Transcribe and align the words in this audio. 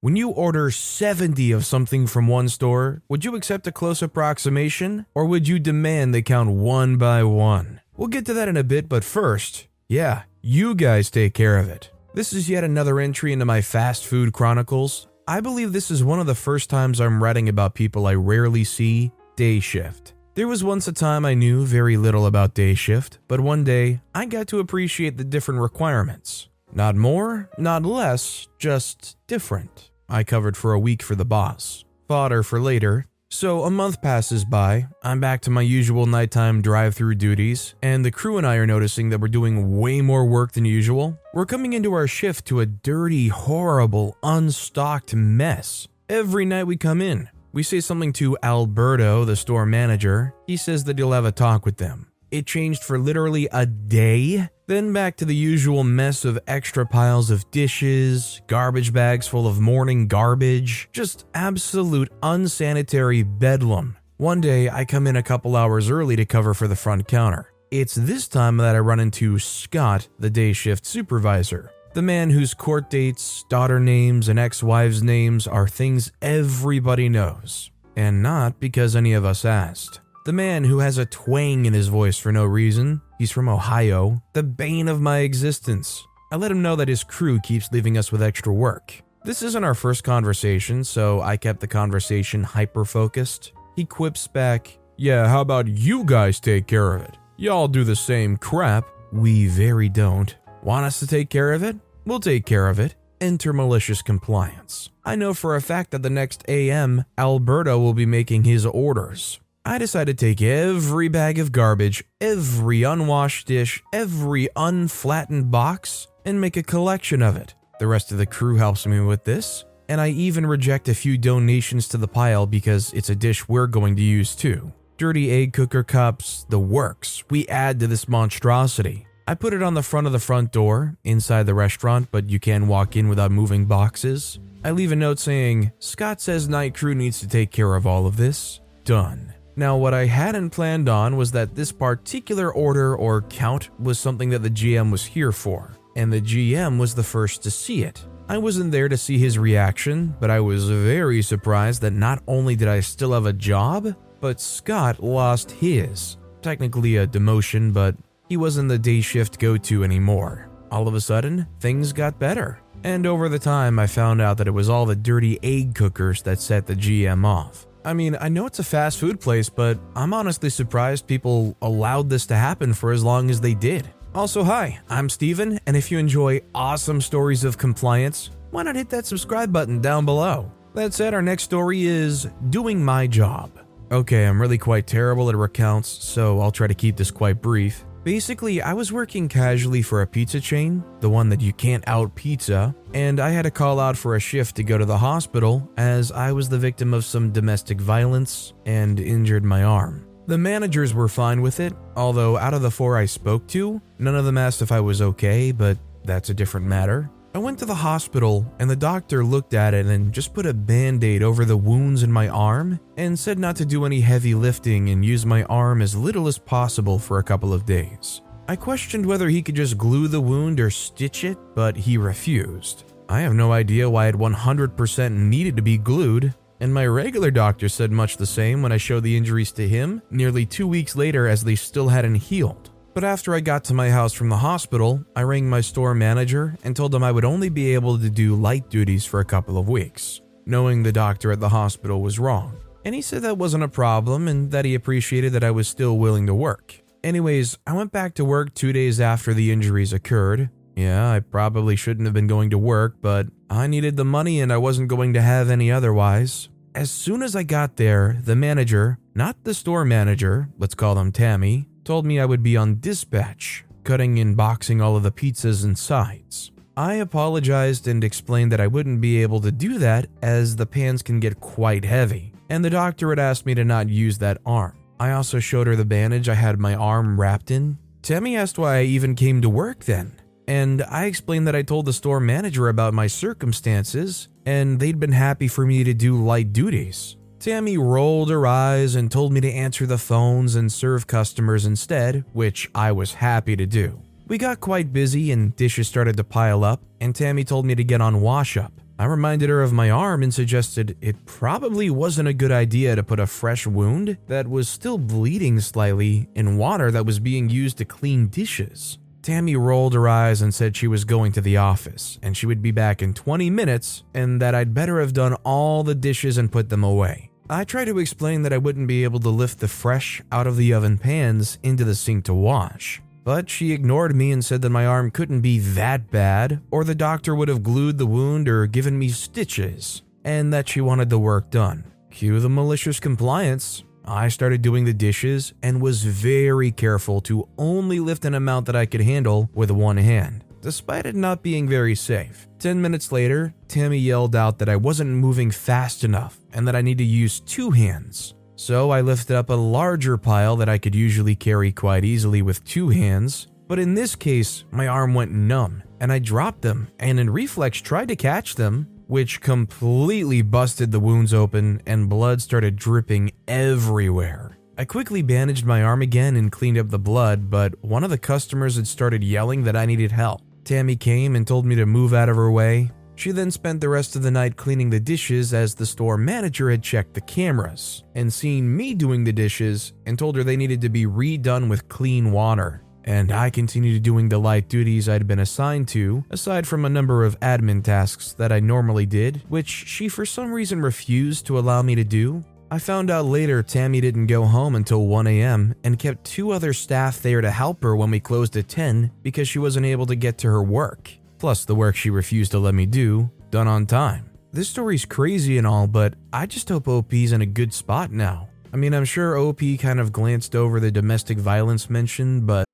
When 0.00 0.14
you 0.14 0.30
order 0.30 0.70
70 0.70 1.50
of 1.50 1.66
something 1.66 2.06
from 2.06 2.28
one 2.28 2.48
store, 2.48 3.02
would 3.08 3.24
you 3.24 3.34
accept 3.34 3.66
a 3.66 3.72
close 3.72 4.00
approximation 4.00 5.06
or 5.12 5.24
would 5.24 5.48
you 5.48 5.58
demand 5.58 6.14
they 6.14 6.22
count 6.22 6.50
one 6.50 6.98
by 6.98 7.24
one? 7.24 7.80
We'll 7.96 8.06
get 8.06 8.24
to 8.26 8.34
that 8.34 8.46
in 8.46 8.56
a 8.56 8.62
bit, 8.62 8.88
but 8.88 9.02
first, 9.02 9.66
yeah, 9.88 10.22
you 10.40 10.76
guys 10.76 11.10
take 11.10 11.34
care 11.34 11.58
of 11.58 11.68
it. 11.68 11.90
This 12.14 12.32
is 12.32 12.48
yet 12.48 12.62
another 12.62 13.00
entry 13.00 13.32
into 13.32 13.44
my 13.44 13.60
fast 13.60 14.06
food 14.06 14.32
chronicles. 14.32 15.08
I 15.26 15.40
believe 15.40 15.72
this 15.72 15.90
is 15.90 16.04
one 16.04 16.20
of 16.20 16.28
the 16.28 16.34
first 16.36 16.70
times 16.70 17.00
I'm 17.00 17.20
writing 17.20 17.48
about 17.48 17.74
people 17.74 18.06
I 18.06 18.14
rarely 18.14 18.62
see 18.62 19.10
day 19.34 19.58
shift. 19.58 20.14
There 20.36 20.46
was 20.46 20.62
once 20.62 20.86
a 20.86 20.92
time 20.92 21.24
I 21.24 21.34
knew 21.34 21.66
very 21.66 21.96
little 21.96 22.26
about 22.26 22.54
day 22.54 22.74
shift, 22.74 23.18
but 23.26 23.40
one 23.40 23.64
day 23.64 24.00
I 24.14 24.26
got 24.26 24.46
to 24.48 24.60
appreciate 24.60 25.18
the 25.18 25.24
different 25.24 25.58
requirements. 25.60 26.48
Not 26.72 26.96
more, 26.96 27.48
not 27.58 27.84
less, 27.84 28.46
just 28.58 29.16
different. 29.26 29.87
I 30.08 30.24
covered 30.24 30.56
for 30.56 30.72
a 30.72 30.78
week 30.78 31.02
for 31.02 31.14
the 31.14 31.24
boss. 31.24 31.84
Fodder 32.06 32.42
for 32.42 32.60
later. 32.60 33.06
So 33.30 33.64
a 33.64 33.70
month 33.70 34.00
passes 34.00 34.46
by, 34.46 34.86
I'm 35.02 35.20
back 35.20 35.42
to 35.42 35.50
my 35.50 35.60
usual 35.60 36.06
nighttime 36.06 36.62
drive 36.62 36.94
through 36.94 37.16
duties, 37.16 37.74
and 37.82 38.02
the 38.02 38.10
crew 38.10 38.38
and 38.38 38.46
I 38.46 38.56
are 38.56 38.66
noticing 38.66 39.10
that 39.10 39.20
we're 39.20 39.28
doing 39.28 39.78
way 39.78 40.00
more 40.00 40.24
work 40.24 40.52
than 40.52 40.64
usual. 40.64 41.18
We're 41.34 41.44
coming 41.44 41.74
into 41.74 41.92
our 41.92 42.06
shift 42.06 42.46
to 42.46 42.60
a 42.60 42.66
dirty, 42.66 43.28
horrible, 43.28 44.16
unstocked 44.22 45.14
mess. 45.14 45.88
Every 46.08 46.46
night 46.46 46.64
we 46.64 46.78
come 46.78 47.02
in, 47.02 47.28
we 47.52 47.62
say 47.62 47.80
something 47.80 48.14
to 48.14 48.38
Alberto, 48.42 49.26
the 49.26 49.36
store 49.36 49.66
manager. 49.66 50.32
He 50.46 50.56
says 50.56 50.84
that 50.84 50.96
he'll 50.96 51.12
have 51.12 51.26
a 51.26 51.32
talk 51.32 51.66
with 51.66 51.76
them. 51.76 52.10
It 52.30 52.46
changed 52.46 52.84
for 52.84 52.98
literally 52.98 53.48
a 53.52 53.64
day. 53.64 54.48
Then 54.66 54.92
back 54.92 55.16
to 55.16 55.24
the 55.24 55.34
usual 55.34 55.82
mess 55.82 56.26
of 56.26 56.38
extra 56.46 56.84
piles 56.84 57.30
of 57.30 57.50
dishes, 57.50 58.42
garbage 58.46 58.92
bags 58.92 59.26
full 59.26 59.46
of 59.46 59.60
morning 59.60 60.08
garbage, 60.08 60.90
just 60.92 61.24
absolute 61.34 62.12
unsanitary 62.22 63.22
bedlam. 63.22 63.96
One 64.18 64.40
day, 64.40 64.68
I 64.68 64.84
come 64.84 65.06
in 65.06 65.16
a 65.16 65.22
couple 65.22 65.56
hours 65.56 65.88
early 65.88 66.16
to 66.16 66.26
cover 66.26 66.52
for 66.52 66.68
the 66.68 66.76
front 66.76 67.08
counter. 67.08 67.52
It's 67.70 67.94
this 67.94 68.28
time 68.28 68.56
that 68.58 68.74
I 68.74 68.80
run 68.80 69.00
into 69.00 69.38
Scott, 69.38 70.08
the 70.18 70.28
day 70.28 70.52
shift 70.52 70.84
supervisor. 70.84 71.70
The 71.94 72.02
man 72.02 72.30
whose 72.30 72.52
court 72.52 72.90
dates, 72.90 73.44
daughter 73.48 73.80
names, 73.80 74.28
and 74.28 74.38
ex 74.38 74.62
wives' 74.62 75.02
names 75.02 75.46
are 75.46 75.66
things 75.66 76.12
everybody 76.20 77.08
knows, 77.08 77.70
and 77.96 78.22
not 78.22 78.60
because 78.60 78.94
any 78.94 79.14
of 79.14 79.24
us 79.24 79.44
asked. 79.44 80.00
The 80.28 80.34
man 80.34 80.64
who 80.64 80.80
has 80.80 80.98
a 80.98 81.06
twang 81.06 81.64
in 81.64 81.72
his 81.72 81.88
voice 81.88 82.18
for 82.18 82.30
no 82.30 82.44
reason. 82.44 83.00
He's 83.16 83.30
from 83.30 83.48
Ohio, 83.48 84.22
the 84.34 84.42
bane 84.42 84.86
of 84.86 85.00
my 85.00 85.20
existence. 85.20 86.06
I 86.30 86.36
let 86.36 86.50
him 86.50 86.60
know 86.60 86.76
that 86.76 86.86
his 86.86 87.02
crew 87.02 87.40
keeps 87.40 87.72
leaving 87.72 87.96
us 87.96 88.12
with 88.12 88.22
extra 88.22 88.52
work. 88.52 88.92
This 89.24 89.40
isn't 89.42 89.64
our 89.64 89.72
first 89.72 90.04
conversation, 90.04 90.84
so 90.84 91.22
I 91.22 91.38
kept 91.38 91.60
the 91.60 91.66
conversation 91.66 92.44
hyper 92.44 92.84
focused. 92.84 93.52
He 93.74 93.86
quips 93.86 94.26
back, 94.26 94.76
Yeah, 94.98 95.26
how 95.28 95.40
about 95.40 95.66
you 95.66 96.04
guys 96.04 96.40
take 96.40 96.66
care 96.66 96.94
of 96.94 97.00
it? 97.04 97.16
Y'all 97.38 97.66
do 97.66 97.82
the 97.82 97.96
same 97.96 98.36
crap. 98.36 98.86
We 99.10 99.46
very 99.46 99.88
don't. 99.88 100.36
Want 100.62 100.84
us 100.84 101.00
to 101.00 101.06
take 101.06 101.30
care 101.30 101.54
of 101.54 101.62
it? 101.62 101.74
We'll 102.04 102.20
take 102.20 102.44
care 102.44 102.68
of 102.68 102.78
it. 102.78 102.96
Enter 103.18 103.54
malicious 103.54 104.02
compliance. 104.02 104.90
I 105.06 105.16
know 105.16 105.32
for 105.32 105.56
a 105.56 105.62
fact 105.62 105.90
that 105.92 106.02
the 106.02 106.10
next 106.10 106.44
AM, 106.48 107.06
Alberto 107.16 107.78
will 107.78 107.94
be 107.94 108.04
making 108.04 108.44
his 108.44 108.66
orders. 108.66 109.40
I 109.68 109.76
decided 109.76 110.16
to 110.16 110.26
take 110.26 110.40
every 110.40 111.08
bag 111.08 111.38
of 111.38 111.52
garbage, 111.52 112.02
every 112.22 112.84
unwashed 112.84 113.46
dish, 113.46 113.82
every 113.92 114.48
unflattened 114.56 115.50
box, 115.50 116.08
and 116.24 116.40
make 116.40 116.56
a 116.56 116.62
collection 116.62 117.20
of 117.20 117.36
it. 117.36 117.54
The 117.78 117.86
rest 117.86 118.10
of 118.10 118.16
the 118.16 118.24
crew 118.24 118.56
helps 118.56 118.86
me 118.86 118.98
with 119.00 119.24
this, 119.24 119.66
and 119.90 120.00
I 120.00 120.08
even 120.08 120.46
reject 120.46 120.88
a 120.88 120.94
few 120.94 121.18
donations 121.18 121.86
to 121.88 121.98
the 121.98 122.08
pile 122.08 122.46
because 122.46 122.94
it's 122.94 123.10
a 123.10 123.14
dish 123.14 123.46
we're 123.46 123.66
going 123.66 123.94
to 123.96 124.02
use 124.02 124.34
too. 124.34 124.72
Dirty 124.96 125.30
egg 125.30 125.52
cooker 125.52 125.84
cups, 125.84 126.46
the 126.48 126.58
works, 126.58 127.22
we 127.28 127.46
add 127.48 127.78
to 127.80 127.86
this 127.86 128.08
monstrosity. 128.08 129.06
I 129.26 129.34
put 129.34 129.52
it 129.52 129.62
on 129.62 129.74
the 129.74 129.82
front 129.82 130.06
of 130.06 130.14
the 130.14 130.18
front 130.18 130.50
door, 130.50 130.96
inside 131.04 131.42
the 131.42 131.52
restaurant, 131.52 132.08
but 132.10 132.30
you 132.30 132.40
can 132.40 132.68
walk 132.68 132.96
in 132.96 133.10
without 133.10 133.32
moving 133.32 133.66
boxes. 133.66 134.38
I 134.64 134.70
leave 134.70 134.92
a 134.92 134.96
note 134.96 135.18
saying, 135.18 135.72
Scott 135.78 136.22
says 136.22 136.48
night 136.48 136.74
crew 136.74 136.94
needs 136.94 137.20
to 137.20 137.28
take 137.28 137.50
care 137.50 137.74
of 137.74 137.86
all 137.86 138.06
of 138.06 138.16
this. 138.16 138.60
Done. 138.84 139.34
Now, 139.58 139.76
what 139.76 139.92
I 139.92 140.06
hadn't 140.06 140.50
planned 140.50 140.88
on 140.88 141.16
was 141.16 141.32
that 141.32 141.56
this 141.56 141.72
particular 141.72 142.54
order 142.54 142.94
or 142.94 143.22
count 143.22 143.70
was 143.80 143.98
something 143.98 144.30
that 144.30 144.44
the 144.44 144.50
GM 144.50 144.92
was 144.92 145.04
here 145.04 145.32
for, 145.32 145.76
and 145.96 146.12
the 146.12 146.20
GM 146.20 146.78
was 146.78 146.94
the 146.94 147.02
first 147.02 147.42
to 147.42 147.50
see 147.50 147.82
it. 147.82 148.06
I 148.28 148.38
wasn't 148.38 148.70
there 148.70 148.88
to 148.88 148.96
see 148.96 149.18
his 149.18 149.36
reaction, 149.36 150.14
but 150.20 150.30
I 150.30 150.38
was 150.38 150.70
very 150.70 151.22
surprised 151.22 151.82
that 151.82 151.92
not 151.92 152.22
only 152.28 152.54
did 152.54 152.68
I 152.68 152.78
still 152.78 153.12
have 153.14 153.26
a 153.26 153.32
job, 153.32 153.96
but 154.20 154.40
Scott 154.40 155.02
lost 155.02 155.50
his. 155.50 156.18
Technically 156.40 156.98
a 156.98 157.08
demotion, 157.08 157.72
but 157.72 157.96
he 158.28 158.36
wasn't 158.36 158.68
the 158.68 158.78
day 158.78 159.00
shift 159.00 159.40
go 159.40 159.56
to 159.56 159.82
anymore. 159.82 160.48
All 160.70 160.86
of 160.86 160.94
a 160.94 161.00
sudden, 161.00 161.48
things 161.58 161.92
got 161.92 162.20
better. 162.20 162.60
And 162.84 163.08
over 163.08 163.28
the 163.28 163.40
time, 163.40 163.80
I 163.80 163.88
found 163.88 164.20
out 164.20 164.38
that 164.38 164.46
it 164.46 164.52
was 164.52 164.68
all 164.68 164.86
the 164.86 164.94
dirty 164.94 165.40
egg 165.42 165.74
cookers 165.74 166.22
that 166.22 166.38
set 166.38 166.68
the 166.68 166.76
GM 166.76 167.24
off. 167.24 167.66
I 167.88 167.94
mean, 167.94 168.18
I 168.20 168.28
know 168.28 168.44
it's 168.44 168.58
a 168.58 168.64
fast 168.64 168.98
food 168.98 169.18
place, 169.18 169.48
but 169.48 169.80
I'm 169.96 170.12
honestly 170.12 170.50
surprised 170.50 171.06
people 171.06 171.56
allowed 171.62 172.10
this 172.10 172.26
to 172.26 172.36
happen 172.36 172.74
for 172.74 172.92
as 172.92 173.02
long 173.02 173.30
as 173.30 173.40
they 173.40 173.54
did. 173.54 173.88
Also, 174.14 174.44
hi, 174.44 174.78
I'm 174.90 175.08
Steven, 175.08 175.58
and 175.66 175.74
if 175.74 175.90
you 175.90 175.96
enjoy 175.96 176.42
awesome 176.54 177.00
stories 177.00 177.44
of 177.44 177.56
compliance, 177.56 178.30
why 178.50 178.62
not 178.62 178.76
hit 178.76 178.90
that 178.90 179.06
subscribe 179.06 179.54
button 179.54 179.80
down 179.80 180.04
below? 180.04 180.52
That 180.74 180.92
said, 180.92 181.14
our 181.14 181.22
next 181.22 181.44
story 181.44 181.86
is 181.86 182.28
Doing 182.50 182.84
My 182.84 183.06
Job. 183.06 183.58
Okay, 183.90 184.26
I'm 184.26 184.38
really 184.38 184.58
quite 184.58 184.86
terrible 184.86 185.30
at 185.30 185.36
recounts, 185.36 185.88
so 185.88 186.40
I'll 186.40 186.52
try 186.52 186.66
to 186.66 186.74
keep 186.74 186.94
this 186.94 187.10
quite 187.10 187.40
brief. 187.40 187.86
Basically, 188.08 188.62
I 188.62 188.72
was 188.72 188.90
working 188.90 189.28
casually 189.28 189.82
for 189.82 190.00
a 190.00 190.06
pizza 190.06 190.40
chain, 190.40 190.82
the 191.00 191.10
one 191.10 191.28
that 191.28 191.42
you 191.42 191.52
can't 191.52 191.86
out 191.86 192.14
pizza, 192.14 192.74
and 192.94 193.20
I 193.20 193.28
had 193.28 193.42
to 193.42 193.50
call 193.50 193.78
out 193.78 193.98
for 193.98 194.16
a 194.16 194.18
shift 194.18 194.56
to 194.56 194.64
go 194.64 194.78
to 194.78 194.86
the 194.86 194.96
hospital 194.96 195.70
as 195.76 196.10
I 196.10 196.32
was 196.32 196.48
the 196.48 196.56
victim 196.56 196.94
of 196.94 197.04
some 197.04 197.32
domestic 197.32 197.78
violence 197.78 198.54
and 198.64 198.98
injured 198.98 199.44
my 199.44 199.62
arm. 199.62 200.06
The 200.26 200.38
managers 200.38 200.94
were 200.94 201.08
fine 201.08 201.42
with 201.42 201.60
it, 201.60 201.74
although 201.96 202.38
out 202.38 202.54
of 202.54 202.62
the 202.62 202.70
four 202.70 202.96
I 202.96 203.04
spoke 203.04 203.46
to, 203.48 203.78
none 203.98 204.14
of 204.14 204.24
them 204.24 204.38
asked 204.38 204.62
if 204.62 204.72
I 204.72 204.80
was 204.80 205.02
okay, 205.02 205.52
but 205.52 205.76
that's 206.02 206.30
a 206.30 206.34
different 206.34 206.66
matter. 206.66 207.10
I 207.38 207.40
went 207.40 207.60
to 207.60 207.66
the 207.66 207.74
hospital 207.76 208.52
and 208.58 208.68
the 208.68 208.74
doctor 208.74 209.24
looked 209.24 209.54
at 209.54 209.72
it 209.72 209.86
and 209.86 210.12
just 210.12 210.34
put 210.34 210.44
a 210.44 210.52
band 210.52 211.04
aid 211.04 211.22
over 211.22 211.44
the 211.44 211.56
wounds 211.56 212.02
in 212.02 212.10
my 212.10 212.26
arm 212.26 212.80
and 212.96 213.16
said 213.16 213.38
not 213.38 213.54
to 213.56 213.64
do 213.64 213.84
any 213.84 214.00
heavy 214.00 214.34
lifting 214.34 214.90
and 214.90 215.04
use 215.04 215.24
my 215.24 215.44
arm 215.44 215.80
as 215.80 215.94
little 215.94 216.26
as 216.26 216.36
possible 216.36 216.98
for 216.98 217.20
a 217.20 217.22
couple 217.22 217.52
of 217.52 217.64
days. 217.64 218.22
I 218.48 218.56
questioned 218.56 219.06
whether 219.06 219.28
he 219.28 219.40
could 219.40 219.54
just 219.54 219.78
glue 219.78 220.08
the 220.08 220.20
wound 220.20 220.58
or 220.58 220.68
stitch 220.68 221.22
it, 221.22 221.38
but 221.54 221.76
he 221.76 221.96
refused. 221.96 222.92
I 223.08 223.20
have 223.20 223.34
no 223.34 223.52
idea 223.52 223.88
why 223.88 224.08
it 224.08 224.16
100% 224.16 225.12
needed 225.12 225.54
to 225.54 225.62
be 225.62 225.78
glued, 225.78 226.34
and 226.58 226.74
my 226.74 226.88
regular 226.88 227.30
doctor 227.30 227.68
said 227.68 227.92
much 227.92 228.16
the 228.16 228.26
same 228.26 228.62
when 228.62 228.72
I 228.72 228.78
showed 228.78 229.04
the 229.04 229.16
injuries 229.16 229.52
to 229.52 229.68
him 229.68 230.02
nearly 230.10 230.44
two 230.44 230.66
weeks 230.66 230.96
later 230.96 231.28
as 231.28 231.44
they 231.44 231.54
still 231.54 231.88
hadn't 231.88 232.16
healed. 232.16 232.72
But 232.98 233.04
after 233.04 233.32
I 233.32 233.38
got 233.38 233.62
to 233.66 233.74
my 233.74 233.90
house 233.90 234.12
from 234.12 234.28
the 234.28 234.38
hospital, 234.38 235.04
I 235.14 235.22
rang 235.22 235.48
my 235.48 235.60
store 235.60 235.94
manager 235.94 236.56
and 236.64 236.74
told 236.74 236.92
him 236.92 237.04
I 237.04 237.12
would 237.12 237.24
only 237.24 237.48
be 237.48 237.72
able 237.74 237.96
to 237.96 238.10
do 238.10 238.34
light 238.34 238.70
duties 238.70 239.04
for 239.04 239.20
a 239.20 239.24
couple 239.24 239.56
of 239.56 239.68
weeks, 239.68 240.20
knowing 240.46 240.82
the 240.82 240.90
doctor 240.90 241.30
at 241.30 241.38
the 241.38 241.50
hospital 241.50 242.02
was 242.02 242.18
wrong. 242.18 242.56
And 242.84 242.96
he 242.96 243.00
said 243.00 243.22
that 243.22 243.38
wasn't 243.38 243.62
a 243.62 243.68
problem 243.68 244.26
and 244.26 244.50
that 244.50 244.64
he 244.64 244.74
appreciated 244.74 245.32
that 245.34 245.44
I 245.44 245.52
was 245.52 245.68
still 245.68 245.96
willing 245.96 246.26
to 246.26 246.34
work. 246.34 246.82
Anyways, 247.04 247.56
I 247.68 247.72
went 247.72 247.92
back 247.92 248.14
to 248.14 248.24
work 248.24 248.52
two 248.52 248.72
days 248.72 249.00
after 249.00 249.32
the 249.32 249.52
injuries 249.52 249.92
occurred. 249.92 250.50
Yeah, 250.74 251.08
I 251.08 251.20
probably 251.20 251.76
shouldn't 251.76 252.06
have 252.08 252.14
been 252.14 252.26
going 252.26 252.50
to 252.50 252.58
work, 252.58 252.96
but 253.00 253.28
I 253.48 253.68
needed 253.68 253.96
the 253.96 254.04
money 254.04 254.40
and 254.40 254.52
I 254.52 254.56
wasn't 254.56 254.88
going 254.88 255.14
to 255.14 255.22
have 255.22 255.50
any 255.50 255.70
otherwise. 255.70 256.48
As 256.74 256.90
soon 256.90 257.22
as 257.22 257.36
I 257.36 257.44
got 257.44 257.76
there, 257.76 258.18
the 258.24 258.34
manager, 258.34 258.98
not 259.14 259.44
the 259.44 259.54
store 259.54 259.84
manager, 259.84 260.48
let's 260.58 260.74
call 260.74 260.96
them 260.96 261.12
Tammy, 261.12 261.68
told 261.88 262.04
me 262.04 262.20
I 262.20 262.26
would 262.26 262.42
be 262.42 262.54
on 262.54 262.80
dispatch, 262.80 263.64
cutting 263.82 264.18
and 264.18 264.36
boxing 264.36 264.82
all 264.82 264.94
of 264.94 265.02
the 265.02 265.10
pizzas 265.10 265.64
and 265.64 265.78
sides. 265.78 266.52
I 266.76 266.96
apologized 266.96 267.88
and 267.88 268.04
explained 268.04 268.52
that 268.52 268.60
I 268.60 268.66
wouldn't 268.66 269.00
be 269.00 269.22
able 269.22 269.40
to 269.40 269.50
do 269.50 269.78
that 269.78 270.06
as 270.20 270.54
the 270.54 270.66
pans 270.66 271.02
can 271.02 271.18
get 271.18 271.40
quite 271.40 271.86
heavy, 271.86 272.34
and 272.50 272.62
the 272.62 272.68
doctor 272.68 273.08
had 273.08 273.18
asked 273.18 273.46
me 273.46 273.54
to 273.54 273.64
not 273.64 273.88
use 273.88 274.18
that 274.18 274.36
arm. 274.44 274.76
I 275.00 275.12
also 275.12 275.38
showed 275.38 275.66
her 275.66 275.76
the 275.76 275.86
bandage 275.86 276.28
I 276.28 276.34
had 276.34 276.60
my 276.60 276.74
arm 276.74 277.18
wrapped 277.18 277.50
in. 277.50 277.78
Tammy 278.02 278.36
asked 278.36 278.58
why 278.58 278.80
I 278.80 278.82
even 278.82 279.14
came 279.14 279.40
to 279.40 279.48
work 279.48 279.86
then, 279.86 280.12
and 280.46 280.82
I 280.82 281.06
explained 281.06 281.46
that 281.46 281.56
I 281.56 281.62
told 281.62 281.86
the 281.86 281.94
store 281.94 282.20
manager 282.20 282.68
about 282.68 282.92
my 282.92 283.06
circumstances 283.06 284.28
and 284.44 284.78
they'd 284.78 285.00
been 285.00 285.12
happy 285.12 285.48
for 285.48 285.64
me 285.64 285.84
to 285.84 285.92
do 285.94 286.22
light 286.22 286.52
duties. 286.52 287.17
Tammy 287.48 287.78
rolled 287.78 288.28
her 288.28 288.46
eyes 288.46 288.94
and 288.94 289.10
told 289.10 289.32
me 289.32 289.40
to 289.40 289.50
answer 289.50 289.86
the 289.86 289.96
phones 289.96 290.54
and 290.54 290.70
serve 290.70 291.06
customers 291.06 291.64
instead, 291.64 292.26
which 292.34 292.68
I 292.74 292.92
was 292.92 293.14
happy 293.14 293.56
to 293.56 293.64
do. 293.64 294.02
We 294.26 294.36
got 294.36 294.60
quite 294.60 294.92
busy 294.92 295.32
and 295.32 295.56
dishes 295.56 295.88
started 295.88 296.18
to 296.18 296.24
pile 296.24 296.62
up, 296.62 296.82
and 297.00 297.14
Tammy 297.14 297.44
told 297.44 297.64
me 297.64 297.74
to 297.74 297.82
get 297.82 298.02
on 298.02 298.20
wash 298.20 298.58
up. 298.58 298.74
I 298.98 299.06
reminded 299.06 299.48
her 299.48 299.62
of 299.62 299.72
my 299.72 299.88
arm 299.88 300.22
and 300.22 300.34
suggested 300.34 300.98
it 301.00 301.24
probably 301.24 301.88
wasn't 301.88 302.28
a 302.28 302.34
good 302.34 302.52
idea 302.52 302.94
to 302.94 303.02
put 303.02 303.18
a 303.18 303.26
fresh 303.26 303.66
wound 303.66 304.18
that 304.26 304.46
was 304.46 304.68
still 304.68 304.98
bleeding 304.98 305.58
slightly 305.60 306.28
in 306.34 306.58
water 306.58 306.90
that 306.90 307.06
was 307.06 307.18
being 307.18 307.48
used 307.48 307.78
to 307.78 307.86
clean 307.86 308.26
dishes. 308.28 308.98
Tammy 309.22 309.56
rolled 309.56 309.94
her 309.94 310.06
eyes 310.06 310.42
and 310.42 310.52
said 310.52 310.76
she 310.76 310.86
was 310.86 311.06
going 311.06 311.32
to 311.32 311.40
the 311.40 311.56
office 311.56 312.18
and 312.22 312.36
she 312.36 312.44
would 312.44 312.60
be 312.60 312.72
back 312.72 313.00
in 313.00 313.14
20 313.14 313.48
minutes 313.48 314.02
and 314.12 314.40
that 314.42 314.54
I'd 314.54 314.74
better 314.74 315.00
have 315.00 315.14
done 315.14 315.32
all 315.44 315.82
the 315.82 315.94
dishes 315.94 316.36
and 316.36 316.52
put 316.52 316.68
them 316.68 316.84
away. 316.84 317.27
I 317.50 317.64
tried 317.64 317.86
to 317.86 317.98
explain 317.98 318.42
that 318.42 318.52
I 318.52 318.58
wouldn't 318.58 318.88
be 318.88 319.04
able 319.04 319.20
to 319.20 319.30
lift 319.30 319.60
the 319.60 319.68
fresh 319.68 320.20
out 320.30 320.46
of 320.46 320.58
the 320.58 320.74
oven 320.74 320.98
pans 320.98 321.58
into 321.62 321.82
the 321.82 321.94
sink 321.94 322.26
to 322.26 322.34
wash. 322.34 323.00
But 323.24 323.48
she 323.48 323.72
ignored 323.72 324.14
me 324.14 324.32
and 324.32 324.44
said 324.44 324.60
that 324.62 324.70
my 324.70 324.84
arm 324.84 325.10
couldn't 325.10 325.40
be 325.40 325.58
that 325.58 326.10
bad, 326.10 326.60
or 326.70 326.84
the 326.84 326.94
doctor 326.94 327.34
would 327.34 327.48
have 327.48 327.62
glued 327.62 327.96
the 327.96 328.06
wound 328.06 328.48
or 328.50 328.66
given 328.66 328.98
me 328.98 329.08
stitches, 329.08 330.02
and 330.24 330.52
that 330.52 330.68
she 330.68 330.82
wanted 330.82 331.08
the 331.08 331.18
work 331.18 331.50
done. 331.50 331.84
Cue 332.10 332.38
the 332.38 332.50
malicious 332.50 333.00
compliance. 333.00 333.82
I 334.04 334.28
started 334.28 334.60
doing 334.60 334.84
the 334.84 334.94
dishes 334.94 335.54
and 335.62 335.80
was 335.80 336.04
very 336.04 336.70
careful 336.70 337.22
to 337.22 337.48
only 337.56 337.98
lift 337.98 338.26
an 338.26 338.34
amount 338.34 338.66
that 338.66 338.76
I 338.76 338.86
could 338.86 339.02
handle 339.02 339.48
with 339.54 339.70
one 339.70 339.98
hand, 339.98 340.44
despite 340.60 341.06
it 341.06 341.14
not 341.14 341.42
being 341.42 341.68
very 341.68 341.94
safe. 341.94 342.46
10 342.58 342.80
minutes 342.80 343.12
later, 343.12 343.54
Tammy 343.68 343.98
yelled 343.98 344.34
out 344.34 344.58
that 344.58 344.68
I 344.68 344.76
wasn't 344.76 345.10
moving 345.10 345.50
fast 345.50 346.04
enough 346.04 346.38
and 346.52 346.66
that 346.66 346.76
I 346.76 346.82
need 346.82 346.98
to 346.98 347.04
use 347.04 347.40
two 347.40 347.70
hands. 347.70 348.34
So 348.56 348.90
I 348.90 349.00
lifted 349.00 349.36
up 349.36 349.50
a 349.50 349.54
larger 349.54 350.18
pile 350.18 350.56
that 350.56 350.68
I 350.68 350.78
could 350.78 350.94
usually 350.94 351.36
carry 351.36 351.70
quite 351.70 352.04
easily 352.04 352.42
with 352.42 352.64
two 352.64 352.88
hands, 352.88 353.46
but 353.68 353.78
in 353.78 353.94
this 353.94 354.16
case, 354.16 354.64
my 354.72 354.88
arm 354.88 355.14
went 355.14 355.30
numb 355.30 355.82
and 356.00 356.12
I 356.12 356.18
dropped 356.18 356.62
them 356.62 356.88
and 356.98 357.20
in 357.20 357.30
reflex 357.30 357.80
tried 357.80 358.08
to 358.08 358.16
catch 358.16 358.56
them, 358.56 358.88
which 359.06 359.40
completely 359.40 360.42
busted 360.42 360.90
the 360.90 361.00
wounds 361.00 361.32
open 361.32 361.82
and 361.86 362.08
blood 362.08 362.42
started 362.42 362.76
dripping 362.76 363.30
everywhere. 363.46 364.58
I 364.76 364.84
quickly 364.84 365.22
bandaged 365.22 365.66
my 365.66 365.82
arm 365.82 366.02
again 366.02 366.36
and 366.36 366.52
cleaned 366.52 366.78
up 366.78 366.88
the 366.90 366.98
blood, 366.98 367.50
but 367.50 367.74
one 367.82 368.04
of 368.04 368.10
the 368.10 368.18
customers 368.18 368.76
had 368.76 368.86
started 368.86 369.24
yelling 369.24 369.64
that 369.64 369.74
I 369.76 369.86
needed 369.86 370.12
help. 370.12 370.40
Tammy 370.68 370.96
came 370.96 371.34
and 371.34 371.46
told 371.46 371.64
me 371.64 371.74
to 371.76 371.86
move 371.86 372.12
out 372.12 372.28
of 372.28 372.36
her 372.36 372.50
way. 372.50 372.90
She 373.14 373.30
then 373.30 373.50
spent 373.50 373.80
the 373.80 373.88
rest 373.88 374.16
of 374.16 374.22
the 374.22 374.30
night 374.30 374.56
cleaning 374.56 374.90
the 374.90 375.00
dishes 375.00 375.54
as 375.54 375.74
the 375.74 375.86
store 375.86 376.18
manager 376.18 376.70
had 376.70 376.82
checked 376.82 377.14
the 377.14 377.22
cameras 377.22 378.04
and 378.14 378.30
seen 378.30 378.76
me 378.76 378.92
doing 378.92 379.24
the 379.24 379.32
dishes 379.32 379.94
and 380.04 380.18
told 380.18 380.36
her 380.36 380.44
they 380.44 380.58
needed 380.58 380.82
to 380.82 380.90
be 380.90 381.06
redone 381.06 381.70
with 381.70 381.88
clean 381.88 382.32
water. 382.32 382.82
And 383.04 383.32
I 383.32 383.48
continued 383.48 384.02
doing 384.02 384.28
the 384.28 384.36
light 384.36 384.68
duties 384.68 385.08
I'd 385.08 385.26
been 385.26 385.38
assigned 385.38 385.88
to, 385.88 386.22
aside 386.28 386.66
from 386.66 386.84
a 386.84 386.90
number 386.90 387.24
of 387.24 387.40
admin 387.40 387.82
tasks 387.82 388.34
that 388.34 388.52
I 388.52 388.60
normally 388.60 389.06
did, 389.06 389.42
which 389.48 389.68
she 389.68 390.06
for 390.06 390.26
some 390.26 390.52
reason 390.52 390.82
refused 390.82 391.46
to 391.46 391.58
allow 391.58 391.80
me 391.80 391.94
to 391.94 392.04
do. 392.04 392.44
I 392.70 392.78
found 392.78 393.10
out 393.10 393.24
later 393.24 393.62
Tammy 393.62 393.98
didn't 393.98 394.26
go 394.26 394.44
home 394.44 394.74
until 394.74 395.06
1 395.06 395.26
a.m. 395.26 395.74
and 395.84 395.98
kept 395.98 396.24
two 396.24 396.50
other 396.50 396.74
staff 396.74 397.22
there 397.22 397.40
to 397.40 397.50
help 397.50 397.82
her 397.82 397.96
when 397.96 398.10
we 398.10 398.20
closed 398.20 398.58
at 398.58 398.68
10 398.68 399.10
because 399.22 399.48
she 399.48 399.58
wasn't 399.58 399.86
able 399.86 400.04
to 400.04 400.14
get 400.14 400.36
to 400.38 400.48
her 400.48 400.62
work. 400.62 401.10
Plus, 401.38 401.64
the 401.64 401.74
work 401.74 401.96
she 401.96 402.10
refused 402.10 402.50
to 402.50 402.58
let 402.58 402.74
me 402.74 402.84
do, 402.84 403.30
done 403.50 403.68
on 403.68 403.86
time. 403.86 404.28
This 404.52 404.68
story's 404.68 405.06
crazy 405.06 405.56
and 405.56 405.66
all, 405.66 405.86
but 405.86 406.14
I 406.30 406.44
just 406.44 406.68
hope 406.68 406.88
OP's 406.88 407.32
in 407.32 407.40
a 407.40 407.46
good 407.46 407.72
spot 407.72 408.12
now. 408.12 408.50
I 408.70 408.76
mean, 408.76 408.92
I'm 408.92 409.06
sure 409.06 409.38
OP 409.38 409.60
kind 409.78 409.98
of 409.98 410.12
glanced 410.12 410.54
over 410.54 410.78
the 410.78 410.90
domestic 410.90 411.38
violence 411.38 411.88
mention, 411.88 412.44
but 412.44 412.66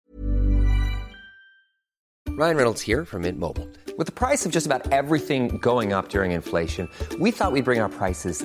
Ryan 2.31 2.56
Reynolds 2.56 2.82
here 2.82 3.05
from 3.05 3.23
Mint 3.23 3.38
Mobile. 3.38 3.69
With 3.97 4.08
the 4.08 4.12
price 4.12 4.44
of 4.44 4.50
just 4.50 4.67
about 4.67 4.90
everything 4.93 5.58
going 5.58 5.93
up 5.93 6.08
during 6.08 6.32
inflation, 6.32 6.88
we 7.20 7.31
thought 7.31 7.52
we'd 7.52 7.64
bring 7.64 7.79
our 7.79 7.88
prices 7.88 8.44